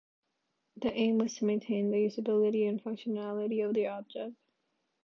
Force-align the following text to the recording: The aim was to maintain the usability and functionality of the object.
The 0.77 0.91
aim 0.93 1.19
was 1.19 1.35
to 1.35 1.45
maintain 1.45 1.91
the 1.91 1.97
usability 1.97 2.67
and 2.67 2.83
functionality 2.83 3.63
of 3.63 3.75
the 3.75 3.85
object. 3.85 4.33